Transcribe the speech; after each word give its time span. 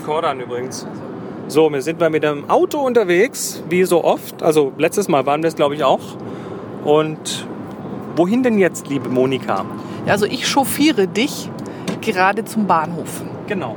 Rekorder 0.00 0.30
an 0.30 0.40
übrigens. 0.40 0.86
So, 1.48 1.70
wir 1.70 1.82
sind 1.82 2.00
mal 2.00 2.10
mit 2.10 2.22
dem 2.22 2.48
Auto 2.48 2.78
unterwegs, 2.78 3.62
wie 3.68 3.84
so 3.84 4.02
oft. 4.02 4.42
Also 4.42 4.72
letztes 4.78 5.08
Mal 5.08 5.26
waren 5.26 5.42
wir 5.42 5.48
es, 5.48 5.56
glaube 5.56 5.74
ich, 5.74 5.84
auch. 5.84 6.16
Und 6.84 7.46
wohin 8.16 8.42
denn 8.42 8.58
jetzt, 8.58 8.88
liebe 8.88 9.08
Monika? 9.08 9.66
Ja, 10.06 10.12
also 10.12 10.26
ich 10.26 10.48
chauffiere 10.48 11.06
dich 11.06 11.50
gerade 12.00 12.44
zum 12.44 12.66
Bahnhof. 12.66 13.22
Genau. 13.46 13.76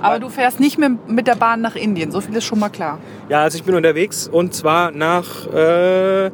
Aber 0.00 0.18
du 0.20 0.28
fährst 0.28 0.60
nicht 0.60 0.78
mit, 0.78 1.08
mit 1.08 1.26
der 1.26 1.34
Bahn 1.34 1.60
nach 1.60 1.76
Indien, 1.76 2.12
so 2.12 2.20
viel 2.20 2.36
ist 2.36 2.44
schon 2.44 2.58
mal 2.60 2.68
klar. 2.68 2.98
Ja, 3.30 3.40
also 3.40 3.56
ich 3.56 3.64
bin 3.64 3.74
unterwegs 3.74 4.28
und 4.28 4.54
zwar 4.54 4.90
nach, 4.90 5.46
äh, 5.52 6.26
ja, 6.26 6.30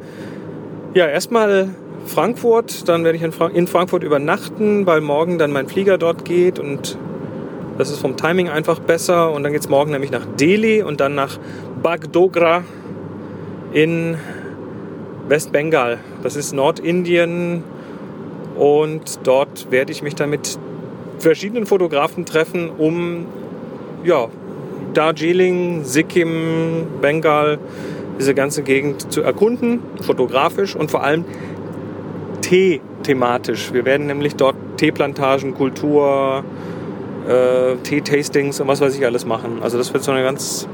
erstmal 0.93 1.69
Frankfurt. 2.05 2.89
Dann 2.89 3.05
werde 3.05 3.17
ich 3.17 3.23
in 3.23 3.67
Frankfurt 3.67 4.03
übernachten, 4.03 4.85
weil 4.85 4.99
morgen 4.99 5.39
dann 5.39 5.51
mein 5.51 5.67
Flieger 5.67 5.97
dort 5.97 6.25
geht 6.25 6.59
und 6.59 6.97
das 7.81 7.89
ist 7.89 7.97
vom 7.97 8.15
Timing 8.15 8.47
einfach 8.47 8.77
besser. 8.77 9.31
Und 9.31 9.41
dann 9.41 9.53
geht 9.53 9.61
es 9.61 9.69
morgen 9.69 9.89
nämlich 9.89 10.11
nach 10.11 10.25
Delhi 10.39 10.83
und 10.83 10.99
dann 10.99 11.15
nach 11.15 11.39
Bagdogra 11.81 12.63
in 13.73 14.17
Westbengal. 15.27 15.97
Das 16.21 16.35
ist 16.35 16.53
Nordindien. 16.53 17.63
Und 18.55 19.21
dort 19.23 19.71
werde 19.71 19.91
ich 19.91 20.03
mich 20.03 20.13
dann 20.13 20.29
mit 20.29 20.59
verschiedenen 21.17 21.65
Fotografen 21.65 22.27
treffen, 22.27 22.69
um 22.69 23.25
ja, 24.03 24.27
Darjeeling, 24.93 25.83
Sikkim, 25.83 26.85
Bengal, 27.01 27.57
diese 28.19 28.35
ganze 28.35 28.61
Gegend 28.61 29.11
zu 29.11 29.21
erkunden, 29.21 29.79
fotografisch 30.01 30.75
und 30.75 30.91
vor 30.91 31.03
allem 31.03 31.25
Tee-thematisch. 32.41 33.73
Wir 33.73 33.85
werden 33.85 34.05
nämlich 34.05 34.35
dort 34.35 34.55
Teeplantagen, 34.77 35.55
Kultur, 35.55 36.43
äh, 37.27 37.75
Tee-Tastings 37.83 38.59
und 38.59 38.67
was 38.67 38.81
weiß 38.81 38.95
ich 38.97 39.05
alles 39.05 39.25
machen. 39.25 39.59
Also 39.61 39.77
das 39.77 39.93
wird 39.93 40.03
so 40.03 40.11
eine 40.11 40.23
ganz... 40.23 40.67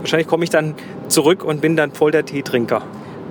Wahrscheinlich 0.00 0.28
komme 0.28 0.44
ich 0.44 0.50
dann 0.50 0.74
zurück 1.08 1.44
und 1.44 1.60
bin 1.60 1.76
dann 1.76 1.92
voll 1.92 2.12
der 2.12 2.24
Teetrinker. 2.24 2.82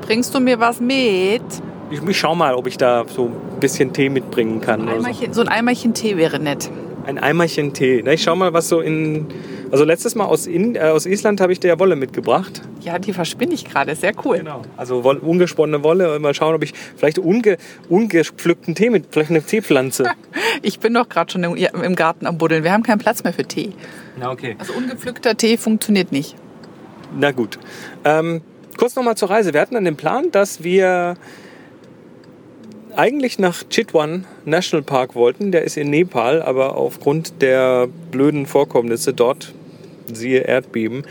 Bringst 0.02 0.36
du 0.36 0.40
mir 0.40 0.60
was 0.60 0.80
mit? 0.80 1.42
Ich, 1.90 2.02
ich 2.02 2.18
schau 2.18 2.36
mal, 2.36 2.54
ob 2.54 2.68
ich 2.68 2.78
da 2.78 3.06
so 3.08 3.26
ein 3.26 3.60
bisschen 3.60 3.94
Tee 3.94 4.10
mitbringen 4.10 4.60
kann. 4.60 4.88
Ein 4.88 5.02
so. 5.02 5.32
So 5.32 5.42
ein 5.42 5.48
Eimerchen 5.48 5.94
Tee 5.94 6.18
wäre 6.18 6.40
nett. 6.40 6.70
Ein 7.06 7.18
Eimerchen 7.18 7.74
Tee. 7.74 8.02
Na, 8.04 8.12
ich 8.12 8.24
schau 8.24 8.36
mal, 8.36 8.52
was 8.54 8.68
so 8.68 8.82
in... 8.82 9.28
Also 9.72 9.84
letztes 9.84 10.16
Mal 10.16 10.26
aus, 10.26 10.48
in, 10.48 10.76
äh, 10.76 10.80
aus 10.80 11.06
Island 11.06 11.42
habe 11.42 11.52
ich 11.52 11.60
dir 11.60 11.68
ja 11.68 11.80
Wolle 11.80 11.96
mitgebracht. 11.96 12.62
Ja, 12.82 13.00
die 13.00 13.14
verspinne 13.14 13.54
ich 13.54 13.66
gerade. 13.66 13.96
Sehr 13.96 14.14
cool. 14.26 14.38
Genau. 14.40 14.62
Also 14.78 15.04
Woll, 15.04 15.18
ungesponnene 15.18 15.84
Wolle. 15.84 16.20
Mal 16.20 16.34
schauen, 16.34 16.56
ob 16.56 16.64
ich 16.64 16.74
vielleicht 16.96 17.20
unge, 17.20 17.58
ungepflückten 17.90 18.76
Tee 18.76 18.90
mit, 18.90 19.06
vielleicht 19.12 19.32
eine 19.32 19.42
Teepflanze. 19.42 20.06
Ich 20.64 20.80
bin 20.80 20.96
doch 20.96 21.08
gerade 21.08 21.32
schon 21.32 21.44
im, 21.44 21.56
im 21.56 21.96
Garten 21.96 22.26
am 22.26 22.40
Buddeln. 22.40 22.64
Wir 22.64 22.72
haben 22.72 22.82
keinen 22.82 22.98
Platz 22.98 23.24
mehr 23.24 23.32
für 23.32 23.46
Tee. 23.46 23.74
Na 24.20 24.32
okay. 24.32 24.56
Also 24.58 24.74
ungepflückter 24.74 25.38
Tee 25.38 25.56
funktioniert 25.56 26.12
nicht. 26.12 26.36
Na 27.16 27.32
gut. 27.32 27.60
Ähm, 28.04 28.42
kurz 28.76 28.96
nochmal 28.96 29.16
zur 29.16 29.30
Reise. 29.30 29.54
Wir 29.54 29.62
hatten 29.62 29.76
dann 29.76 29.86
den 29.86 29.96
Plan, 29.96 30.32
dass 30.32 30.64
wir 30.64 31.16
eigentlich 32.96 33.38
nach 33.38 33.64
Chitwan 33.70 34.26
National 34.46 34.84
Park 34.84 35.16
wollten. 35.16 35.52
Der 35.52 35.64
ist 35.64 35.78
in 35.78 35.90
Nepal, 35.90 36.42
aber 36.42 36.76
aufgrund 36.76 37.42
der 37.42 37.88
blöden 38.12 38.46
Vorkommnisse 38.48 39.14
dort, 39.14 39.54
siehe 40.12 40.42
Erdbeben, 40.42 41.04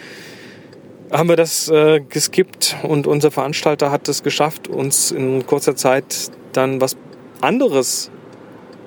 haben 1.10 1.28
wir 1.28 1.36
das 1.36 1.68
äh, 1.68 2.00
geskippt 2.00 2.76
und 2.82 3.06
unser 3.06 3.30
Veranstalter 3.30 3.90
hat 3.90 4.08
es 4.08 4.22
geschafft, 4.22 4.68
uns 4.68 5.10
in 5.10 5.46
kurzer 5.46 5.76
Zeit 5.76 6.30
dann 6.52 6.80
was 6.80 6.96
anderes 7.40 8.10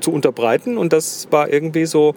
zu 0.01 0.11
unterbreiten 0.11 0.77
und 0.77 0.93
das 0.93 1.27
war 1.31 1.51
irgendwie 1.51 1.85
so, 1.85 2.15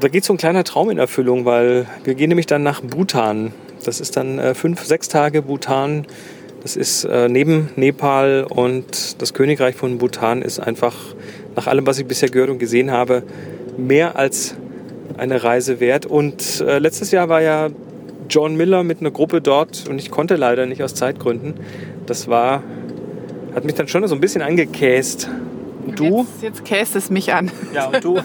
da 0.00 0.08
geht 0.08 0.24
so 0.24 0.32
ein 0.32 0.36
kleiner 0.36 0.64
Traum 0.64 0.90
in 0.90 0.98
Erfüllung, 0.98 1.44
weil 1.44 1.86
wir 2.04 2.14
gehen 2.14 2.28
nämlich 2.28 2.46
dann 2.46 2.62
nach 2.62 2.80
Bhutan. 2.80 3.52
Das 3.84 4.00
ist 4.00 4.16
dann 4.16 4.38
äh, 4.38 4.54
fünf, 4.54 4.84
sechs 4.84 5.08
Tage 5.08 5.42
Bhutan. 5.42 6.06
Das 6.62 6.76
ist 6.76 7.04
äh, 7.04 7.28
neben 7.28 7.70
Nepal 7.74 8.46
und 8.48 9.20
das 9.20 9.34
Königreich 9.34 9.74
von 9.74 9.98
Bhutan 9.98 10.42
ist 10.42 10.60
einfach, 10.60 10.94
nach 11.56 11.66
allem, 11.66 11.86
was 11.86 11.98
ich 11.98 12.06
bisher 12.06 12.28
gehört 12.28 12.50
und 12.50 12.58
gesehen 12.58 12.92
habe, 12.92 13.24
mehr 13.76 14.16
als 14.16 14.54
eine 15.16 15.42
Reise 15.42 15.80
wert. 15.80 16.06
Und 16.06 16.60
äh, 16.60 16.78
letztes 16.78 17.10
Jahr 17.10 17.28
war 17.28 17.42
ja 17.42 17.68
John 18.28 18.56
Miller 18.56 18.82
mit 18.82 19.00
einer 19.00 19.10
Gruppe 19.10 19.40
dort 19.40 19.88
und 19.88 19.98
ich 19.98 20.10
konnte 20.10 20.36
leider 20.36 20.66
nicht 20.66 20.82
aus 20.82 20.94
Zeitgründen. 20.94 21.54
Das 22.06 22.28
war, 22.28 22.62
hat 23.54 23.64
mich 23.64 23.74
dann 23.74 23.88
schon 23.88 24.06
so 24.08 24.14
ein 24.14 24.20
bisschen 24.20 24.42
angekäst. 24.42 25.28
Und 25.86 25.98
du? 25.98 26.18
Jetzt, 26.18 26.42
jetzt 26.42 26.64
käst 26.64 26.96
es 26.96 27.10
mich 27.10 27.34
an. 27.34 27.50
Ja, 27.74 27.88
und 27.88 28.04
du, 28.04 28.20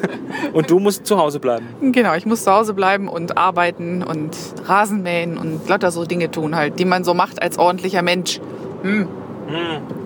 und 0.53 0.69
du 0.69 0.79
musst 0.79 1.05
zu 1.05 1.17
Hause 1.17 1.39
bleiben. 1.39 1.65
Genau, 1.91 2.15
ich 2.15 2.25
muss 2.25 2.43
zu 2.43 2.51
Hause 2.51 2.73
bleiben 2.73 3.07
und 3.07 3.37
arbeiten 3.37 4.03
und 4.03 4.35
Rasen 4.65 5.03
mähen 5.03 5.37
und 5.37 5.67
lauter 5.67 5.91
so 5.91 6.05
Dinge 6.05 6.29
tun 6.31 6.55
halt, 6.55 6.79
die 6.79 6.85
man 6.85 7.03
so 7.03 7.13
macht 7.13 7.41
als 7.41 7.57
ordentlicher 7.57 8.01
Mensch. 8.01 8.39
Hm. 8.83 9.07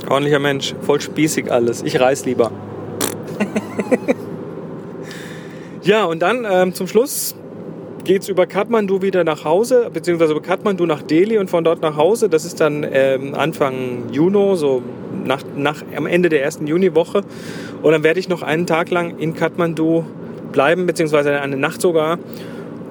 Ordentlicher 0.08 0.40
Mensch, 0.40 0.76
voll 0.82 1.02
spießig 1.02 1.52
alles. 1.52 1.82
Ich 1.84 2.00
reiß 2.00 2.26
lieber. 2.26 2.52
ja, 5.84 6.06
und 6.06 6.22
dann 6.22 6.46
ähm, 6.50 6.74
zum 6.74 6.88
Schluss 6.88 7.36
geht's 8.04 8.28
über 8.28 8.48
Kathmandu 8.48 9.02
wieder 9.02 9.24
nach 9.24 9.46
Hause, 9.46 9.90
beziehungsweise 9.94 10.32
über 10.32 10.42
Kathmandu 10.42 10.86
nach 10.86 11.02
Delhi 11.02 11.38
und 11.38 11.50
von 11.50 11.64
dort 11.64 11.82
nach 11.82 11.98
Hause. 11.98 12.30
Das 12.30 12.46
ist 12.46 12.60
dann 12.60 12.86
ähm, 12.92 13.36
Anfang 13.36 14.12
Juni, 14.12 14.56
so 14.56 14.82
nach, 15.26 15.42
nach, 15.56 15.84
am 15.96 16.06
Ende 16.06 16.30
der 16.30 16.44
ersten 16.44 16.68
Juniwoche. 16.68 17.22
Und 17.82 17.92
dann 17.92 18.04
werde 18.04 18.20
ich 18.20 18.30
noch 18.30 18.42
einen 18.42 18.66
Tag 18.66 18.90
lang 18.90 19.18
in 19.18 19.34
Kathmandu 19.34 20.06
bleiben, 20.52 20.86
beziehungsweise 20.86 21.40
eine 21.40 21.58
Nacht 21.58 21.82
sogar, 21.82 22.20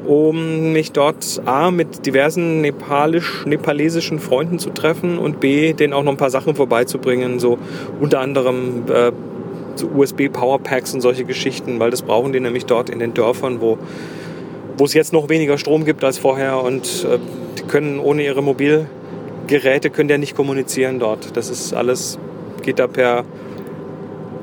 um 0.07 0.73
mich 0.73 0.93
dort 0.93 1.43
A 1.45 1.71
mit 1.71 2.07
diversen 2.07 2.61
nepalisch, 2.61 3.45
nepalesischen 3.47 4.19
Freunden 4.19 4.59
zu 4.59 4.71
treffen 4.71 5.19
und 5.19 5.41
B, 5.41 5.73
denen 5.73 5.93
auch 5.93 6.03
noch 6.03 6.13
ein 6.13 6.19
paar 6.19 6.31
Sachen 6.31 6.55
vorbeizubringen, 6.55 7.39
so 7.39 7.59
unter 8.01 8.21
anderem 8.21 8.85
äh, 8.89 9.13
so 9.77 9.87
USB-Powerpacks 9.89 10.95
und 10.95 11.01
solche 11.01 11.25
Geschichten, 11.25 11.81
weil 11.81 11.91
das 11.91 12.03
brauchen 12.03 12.33
die 12.33 12.41
nämlich 12.41 12.67
dort 12.67 12.91
in 12.91 12.99
den 12.99 13.15
Dörfern, 13.15 13.61
wo, 13.61 13.79
wo 14.77 14.85
es 14.85 14.95
jetzt 14.95 15.13
noch 15.13 15.29
weniger 15.29 15.59
Strom 15.59 15.85
gibt 15.85 16.05
als 16.05 16.19
vorher 16.19 16.63
und 16.63 17.05
äh, 17.05 17.19
die 17.59 17.63
können 17.63 17.99
ohne 18.01 18.25
ihre 18.25 18.43
Mobilgeräte 18.43 19.91
können 19.91 20.09
ja 20.09 20.19
nicht 20.19 20.35
kommunizieren 20.35 20.99
dort. 20.99 21.37
Das 21.37 21.51
ist 21.51 21.73
alles, 21.75 22.19
geht 22.63 22.79
da 22.79 22.87
per, 22.87 23.25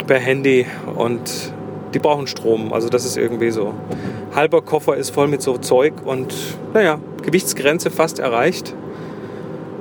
per 0.05 0.19
Handy 0.19 0.65
und 0.95 1.53
die 1.93 1.99
brauchen 1.99 2.27
Strom. 2.27 2.73
Also 2.73 2.89
das 2.89 3.05
ist 3.05 3.17
irgendwie 3.17 3.51
so. 3.51 3.73
Halber 4.35 4.61
Koffer 4.61 4.97
ist 4.97 5.09
voll 5.09 5.27
mit 5.27 5.41
so 5.41 5.57
Zeug 5.57 5.93
und 6.05 6.33
naja, 6.73 6.99
Gewichtsgrenze 7.23 7.89
fast 7.89 8.19
erreicht. 8.19 8.75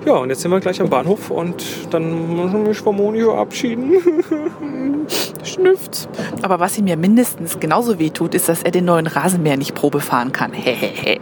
Ja, 0.06 0.12
und 0.12 0.30
jetzt 0.30 0.40
sind 0.40 0.52
wir 0.52 0.60
gleich 0.60 0.80
am 0.80 0.88
Bahnhof 0.88 1.32
und 1.32 1.64
dann 1.90 2.36
muss 2.36 2.52
ich 2.52 2.68
mich 2.68 2.78
von 2.78 2.94
Moni 2.94 3.22
verabschieden. 3.22 3.94
Schnüfft. 5.42 6.08
Aber 6.42 6.60
was 6.60 6.78
ihm 6.78 6.84
mir 6.84 6.96
mindestens 6.96 7.58
genauso 7.58 7.98
weh 7.98 8.10
tut, 8.10 8.32
ist, 8.36 8.48
dass 8.48 8.62
er 8.62 8.70
den 8.70 8.84
neuen 8.84 9.08
Rasenmäher 9.08 9.56
nicht 9.56 9.74
Probe 9.74 9.98
fahren 9.98 10.30
kann. 10.30 10.52
Hehehe. 10.52 11.18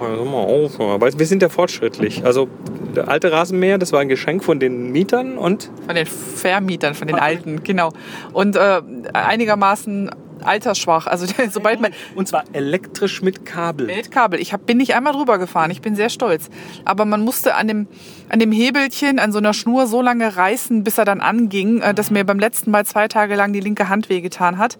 Also 0.00 0.24
mal 0.24 0.38
auf, 0.38 0.78
aber 0.78 1.18
wir 1.18 1.26
sind 1.26 1.42
ja 1.42 1.48
fortschrittlich. 1.48 2.24
Also 2.24 2.46
der 2.94 3.08
alte 3.08 3.32
Rasenmäher, 3.32 3.76
das 3.76 3.92
war 3.92 3.98
ein 3.98 4.08
Geschenk 4.08 4.44
von 4.44 4.60
den 4.60 4.92
Mietern 4.92 5.36
und 5.36 5.68
Von 5.86 5.96
den 5.96 6.06
Vermietern, 6.06 6.94
von 6.94 7.08
den 7.08 7.18
Alten, 7.18 7.64
genau. 7.64 7.90
Und 8.32 8.54
äh, 8.54 8.82
einigermaßen 9.14 10.10
altersschwach. 10.44 11.06
Also 11.06 11.26
sobald 11.50 11.80
man 11.80 11.92
und 12.14 12.28
zwar 12.28 12.44
elektrisch 12.52 13.22
mit 13.22 13.44
Kabel. 13.46 13.86
mit 13.86 14.10
Kabel. 14.10 14.40
Ich 14.40 14.52
hab, 14.52 14.66
bin 14.66 14.78
nicht 14.78 14.94
einmal 14.94 15.12
drüber 15.12 15.38
gefahren. 15.38 15.70
Ich 15.70 15.80
bin 15.80 15.96
sehr 15.96 16.08
stolz. 16.10 16.48
Aber 16.84 17.04
man 17.04 17.22
musste 17.22 17.54
an 17.54 17.68
dem, 17.68 17.86
an 18.28 18.38
dem 18.38 18.52
Hebelchen, 18.52 19.18
an 19.18 19.32
so 19.32 19.38
einer 19.38 19.54
Schnur 19.54 19.86
so 19.86 20.02
lange 20.02 20.36
reißen, 20.36 20.84
bis 20.84 20.98
er 20.98 21.04
dann 21.04 21.20
anging, 21.20 21.80
äh, 21.80 21.94
dass 21.94 22.10
mir 22.10 22.24
beim 22.24 22.38
letzten 22.38 22.70
Mal 22.70 22.84
zwei 22.86 23.08
Tage 23.08 23.34
lang 23.36 23.52
die 23.52 23.60
linke 23.60 23.88
Hand 23.88 24.08
wehgetan 24.08 24.58
hat. 24.58 24.78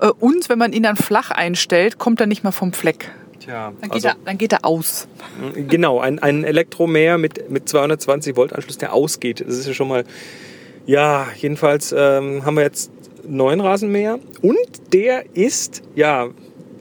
Äh, 0.00 0.08
Und 0.18 0.48
wenn 0.48 0.58
man 0.58 0.72
ihn 0.72 0.82
dann 0.82 0.96
flach 0.96 1.30
einstellt, 1.30 1.98
kommt 1.98 2.20
er 2.20 2.26
nicht 2.26 2.42
mehr 2.42 2.52
vom 2.52 2.72
Fleck. 2.72 3.10
Tja, 3.40 3.72
Dann 3.80 3.88
geht, 3.88 3.92
also, 3.92 4.08
er, 4.08 4.16
dann 4.26 4.36
geht 4.36 4.52
er 4.52 4.64
aus. 4.66 5.08
genau, 5.54 5.98
ein, 5.98 6.18
ein 6.18 6.44
Elektromäher 6.44 7.16
mit, 7.16 7.50
mit 7.50 7.68
220 7.70 8.36
Volt 8.36 8.52
Anschluss, 8.52 8.76
der 8.76 8.92
ausgeht. 8.92 9.40
Das 9.40 9.56
ist 9.56 9.66
ja 9.66 9.72
schon 9.72 9.88
mal, 9.88 10.04
ja, 10.84 11.26
jedenfalls 11.38 11.94
ähm, 11.96 12.44
haben 12.44 12.56
wir 12.56 12.64
jetzt 12.64 12.90
neuen 13.26 13.60
Rasenmäher 13.60 14.18
und 14.42 14.92
der 14.92 15.24
ist, 15.34 15.82
ja, 15.94 16.28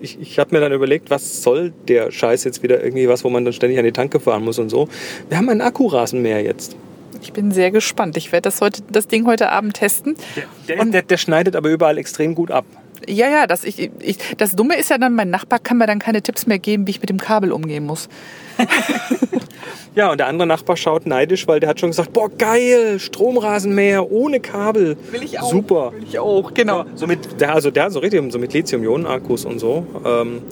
ich, 0.01 0.19
ich 0.19 0.39
habe 0.39 0.55
mir 0.55 0.61
dann 0.61 0.71
überlegt, 0.71 1.09
was 1.09 1.43
soll 1.43 1.73
der 1.87 2.11
Scheiß 2.11 2.43
jetzt 2.43 2.63
wieder 2.63 2.83
irgendwie 2.83 3.09
was, 3.09 3.23
wo 3.23 3.29
man 3.29 3.43
dann 3.43 3.53
ständig 3.53 3.79
an 3.79 3.85
die 3.85 3.91
Tanke 3.91 4.19
fahren 4.19 4.43
muss 4.43 4.59
und 4.59 4.69
so. 4.69 4.87
Wir 5.27 5.37
haben 5.37 5.49
einen 5.49 5.61
Akkurasenmäher 5.61 6.41
jetzt. 6.41 6.75
Ich 7.21 7.33
bin 7.33 7.51
sehr 7.51 7.71
gespannt. 7.71 8.15
Ich 8.17 8.31
werde 8.31 8.43
das, 8.43 8.61
heute, 8.61 8.81
das 8.91 9.07
Ding 9.07 9.25
heute 9.25 9.49
Abend 9.49 9.73
testen. 9.73 10.15
Der, 10.67 10.77
der, 10.77 10.85
der, 10.85 11.01
der 11.01 11.17
schneidet 11.17 11.55
aber 11.55 11.69
überall 11.69 11.97
extrem 11.97 12.33
gut 12.33 12.51
ab. 12.51 12.65
Ja, 13.07 13.29
ja, 13.29 13.47
das, 13.47 13.63
ich, 13.63 13.91
ich, 13.99 14.17
das 14.37 14.55
Dumme 14.55 14.77
ist 14.77 14.89
ja 14.89 14.97
dann, 14.97 15.13
mein 15.13 15.29
Nachbar 15.29 15.59
kann 15.59 15.77
mir 15.77 15.87
dann 15.87 15.99
keine 15.99 16.21
Tipps 16.21 16.47
mehr 16.47 16.59
geben, 16.59 16.87
wie 16.87 16.91
ich 16.91 17.01
mit 17.01 17.09
dem 17.09 17.19
Kabel 17.19 17.51
umgehen 17.51 17.85
muss. 17.85 18.09
Ja, 19.95 20.11
und 20.11 20.19
der 20.19 20.27
andere 20.27 20.47
Nachbar 20.47 20.77
schaut 20.77 21.05
neidisch, 21.05 21.47
weil 21.47 21.59
der 21.59 21.69
hat 21.69 21.79
schon 21.79 21.89
gesagt, 21.89 22.13
boah, 22.13 22.29
geil, 22.29 22.99
Stromrasenmäher 22.99 24.11
ohne 24.11 24.39
Kabel. 24.39 24.97
Will 25.11 25.23
ich 25.23 25.39
auch. 25.39 25.49
Super. 25.49 25.91
Will 25.93 26.03
ich 26.03 26.19
auch, 26.19 26.53
genau. 26.53 26.85
So 26.95 27.07
mit, 27.07 27.41
der, 27.41 27.53
also 27.53 27.71
der 27.71 27.85
hat 27.85 27.91
so 27.91 27.99
richtig 27.99 28.31
so 28.31 28.39
mit 28.39 28.53
Lithium-Ionen-Akkus 28.53 29.45
und 29.45 29.59
so. 29.59 29.85
Ähm, 30.05 30.43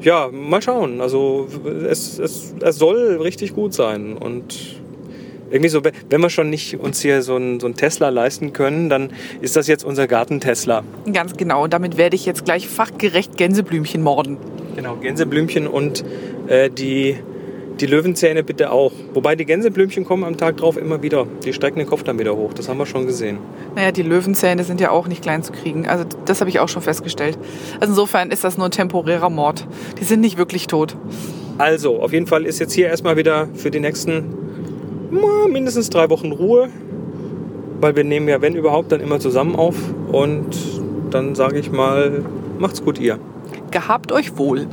ja, 0.00 0.28
mal 0.30 0.62
schauen. 0.62 1.00
Also 1.00 1.48
es, 1.88 2.18
es, 2.18 2.54
es 2.60 2.76
soll 2.76 3.18
richtig 3.20 3.54
gut 3.54 3.74
sein. 3.74 4.16
Und 4.16 4.80
irgendwie 5.50 5.68
so, 5.68 5.82
wenn 5.82 6.20
wir 6.20 6.30
schon 6.30 6.50
nicht 6.50 6.78
uns 6.78 7.00
hier 7.00 7.22
so 7.22 7.36
einen, 7.36 7.60
so 7.60 7.66
einen 7.66 7.74
Tesla 7.74 8.08
leisten 8.08 8.52
können, 8.52 8.88
dann 8.88 9.10
ist 9.40 9.56
das 9.56 9.66
jetzt 9.66 9.84
unser 9.84 10.06
Garten-Tesla. 10.06 10.82
Ganz 11.12 11.36
genau. 11.36 11.64
Und 11.64 11.72
damit 11.72 11.96
werde 11.96 12.16
ich 12.16 12.26
jetzt 12.26 12.44
gleich 12.44 12.68
fachgerecht 12.68 13.36
Gänseblümchen 13.36 14.02
morden. 14.02 14.36
Genau, 14.76 14.96
Gänseblümchen 14.96 15.66
und 15.66 16.04
äh, 16.46 16.70
die, 16.70 17.16
die 17.80 17.86
Löwenzähne 17.86 18.44
bitte 18.44 18.70
auch. 18.70 18.92
Wobei 19.14 19.36
die 19.36 19.44
Gänseblümchen 19.44 20.04
kommen 20.04 20.24
am 20.24 20.36
Tag 20.36 20.58
drauf 20.58 20.76
immer 20.76 21.02
wieder. 21.02 21.26
Die 21.44 21.52
strecken 21.52 21.78
den 21.78 21.88
Kopf 21.88 22.02
dann 22.02 22.18
wieder 22.18 22.36
hoch. 22.36 22.52
Das 22.52 22.68
haben 22.68 22.78
wir 22.78 22.86
schon 22.86 23.06
gesehen. 23.06 23.38
Naja, 23.74 23.90
die 23.90 24.02
Löwenzähne 24.02 24.64
sind 24.64 24.80
ja 24.80 24.90
auch 24.90 25.08
nicht 25.08 25.22
klein 25.22 25.42
zu 25.42 25.52
kriegen. 25.52 25.88
Also 25.88 26.04
das 26.26 26.40
habe 26.40 26.50
ich 26.50 26.60
auch 26.60 26.68
schon 26.68 26.82
festgestellt. 26.82 27.38
Also 27.80 27.92
insofern 27.92 28.30
ist 28.30 28.44
das 28.44 28.56
nur 28.56 28.66
ein 28.66 28.70
temporärer 28.70 29.30
Mord. 29.30 29.66
Die 30.00 30.04
sind 30.04 30.20
nicht 30.20 30.38
wirklich 30.38 30.66
tot. 30.66 30.96
Also, 31.58 32.00
auf 32.00 32.12
jeden 32.12 32.28
Fall 32.28 32.46
ist 32.46 32.60
jetzt 32.60 32.72
hier 32.72 32.86
erstmal 32.86 33.16
wieder 33.16 33.48
für 33.54 33.72
die 33.72 33.80
nächsten 33.80 34.47
mindestens 35.48 35.90
drei 35.90 36.10
Wochen 36.10 36.32
Ruhe, 36.32 36.68
weil 37.80 37.96
wir 37.96 38.04
nehmen 38.04 38.28
ja, 38.28 38.40
wenn 38.40 38.54
überhaupt, 38.54 38.92
dann 38.92 39.00
immer 39.00 39.20
zusammen 39.20 39.56
auf. 39.56 39.76
Und 40.12 40.56
dann 41.10 41.34
sage 41.34 41.58
ich 41.58 41.70
mal, 41.70 42.24
macht's 42.58 42.82
gut 42.84 42.98
ihr. 42.98 43.18
Gehabt 43.70 44.12
euch 44.12 44.36
wohl. 44.38 44.66